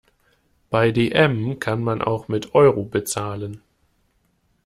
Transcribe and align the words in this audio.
Bei 0.71 0.89
dm 0.89 1.59
kann 1.59 1.83
man 1.83 2.01
auch 2.01 2.27
mit 2.27 2.55
Euro 2.55 2.85
bezahlen. 2.85 3.61